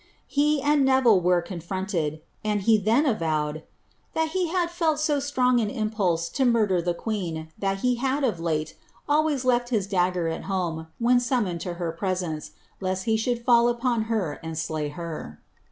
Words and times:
He 0.25 0.63
and 0.63 0.83
Neville 0.83 1.21
were 1.21 1.43
confronted; 1.43 2.21
and 2.43 2.61
he 2.61 2.79
ihi 2.81 2.87
n 2.87 3.05
avowed" 3.05 3.61
that 4.15 4.29
he 4.29 4.47
had 4.47 4.71
fell 4.71 4.97
so 4.97 5.19
strong 5.19 5.59
an 5.59 5.69
impulse 5.69 6.39
lo 6.39 6.45
nmrder 6.47 6.83
the 6.83 6.95
queen, 6.95 7.49
lliat 7.61 7.75
he 7.81 7.97
had. 7.97 8.23
of 8.23 8.39
late, 8.39 8.75
always 9.07 9.43
h'ft 9.43 9.69
bis 9.69 9.85
dagger 9.85 10.27
al 10.27 10.41
home 10.41 10.87
when 10.97 11.19
summoned 11.19 11.61
tu 11.61 11.73
her 11.73 11.91
presence, 11.91 12.49
Icsi 12.81 13.03
he 13.03 13.15
sliould 13.15 13.45
fall 13.45 13.69
upon 13.69 14.05
her 14.09 14.39
and 14.41 14.57
slay 14.57 14.89
her." 14.89 15.39